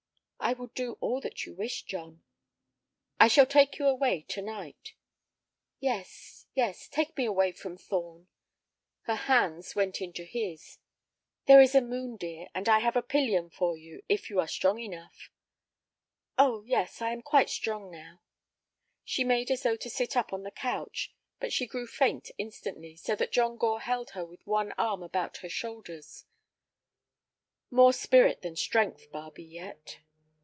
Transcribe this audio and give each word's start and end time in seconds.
"I 0.43 0.53
will 0.53 0.67
do 0.67 0.97
all 1.01 1.21
that 1.21 1.45
you 1.45 1.53
wish, 1.53 1.83
John." 1.83 2.23
"I 3.19 3.27
shall 3.29 3.45
take 3.45 3.77
you 3.77 3.85
away 3.87 4.23
to 4.29 4.41
night." 4.41 4.95
"Yes, 5.79 6.47
yes; 6.55 6.89
take 6.89 7.15
me 7.15 7.25
away 7.25 7.51
from 7.51 7.77
Thorn." 7.77 8.27
Her 9.03 9.15
hands 9.15 9.75
went 9.75 10.01
into 10.01 10.25
his. 10.25 10.79
"There 11.45 11.61
is 11.61 11.73
a 11.75 11.79
moon, 11.79 12.17
dear, 12.17 12.49
and 12.55 12.67
I 12.67 12.79
have 12.79 12.97
a 12.97 13.03
pillion 13.03 13.49
for 13.51 13.77
you, 13.77 14.01
if 14.09 14.29
you 14.29 14.39
are 14.39 14.47
strong 14.47 14.79
enough." 14.79 15.29
"Oh 16.39 16.63
yes, 16.63 17.01
I 17.03 17.11
am 17.13 17.21
quite 17.21 17.49
strong 17.49 17.91
now." 17.91 18.19
She 19.05 19.23
made 19.23 19.51
as 19.51 19.61
though 19.63 19.77
to 19.77 19.91
sit 19.91 20.17
up 20.17 20.33
on 20.33 20.41
the 20.41 20.51
couch, 20.51 21.13
but 21.39 21.53
she 21.53 21.67
grew 21.67 21.85
faint 21.87 22.29
instantly, 22.39 22.97
so 22.97 23.15
that 23.15 23.31
John 23.31 23.57
Gore 23.57 23.79
held 23.79 24.09
her 24.09 24.25
with 24.25 24.45
one 24.47 24.73
arm 24.73 25.01
about 25.03 25.37
her 25.37 25.49
shoulders. 25.49 26.25
"More 27.69 27.93
spirit 27.93 28.41
than 28.41 28.55
strength, 28.57 29.11
Barbe, 29.11 29.39
yet." 29.39 29.99